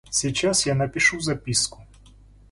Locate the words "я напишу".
0.67-1.19